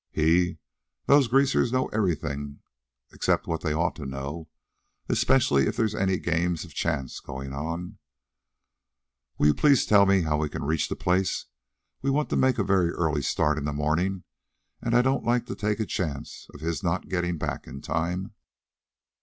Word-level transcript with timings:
"He? 0.09 0.57
Those 1.05 1.27
Greasers 1.27 1.71
know 1.71 1.85
everything 1.89 2.61
except 3.13 3.45
what 3.45 3.61
they 3.61 3.71
ought 3.71 3.95
to 3.97 4.05
know 4.07 4.49
especially 5.07 5.67
if 5.67 5.77
there's 5.77 5.93
any 5.93 6.17
games 6.17 6.65
of 6.65 6.73
chance 6.73 7.19
going 7.19 7.53
on." 7.53 7.99
"Will 9.37 9.45
you 9.45 9.53
please 9.53 9.85
tell 9.85 10.07
me 10.07 10.21
how 10.23 10.37
we 10.37 10.49
can 10.49 10.63
reach 10.63 10.89
the 10.89 10.95
place? 10.95 11.45
We 12.01 12.09
want 12.09 12.31
to 12.31 12.35
make 12.35 12.57
a 12.57 12.63
very 12.63 12.89
early 12.89 13.21
start 13.21 13.59
in 13.59 13.65
the 13.65 13.73
morning, 13.73 14.23
and 14.81 14.95
I 14.95 15.03
don't 15.03 15.23
like 15.23 15.45
to 15.45 15.55
take 15.55 15.79
a 15.79 15.85
chance 15.85 16.47
of 16.51 16.61
his 16.61 16.81
not 16.81 17.07
getting 17.07 17.37
back 17.37 17.67
in 17.67 17.79
time." 17.79 18.33